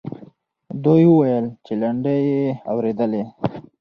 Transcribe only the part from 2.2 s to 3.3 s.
یې اورېدلې.